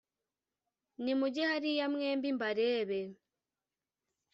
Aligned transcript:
nimuge 1.03 1.43
hariya 1.49 1.85
mwembi 1.93 2.29
mbarebe 2.37 2.99